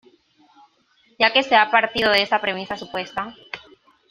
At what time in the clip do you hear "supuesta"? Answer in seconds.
2.75-3.35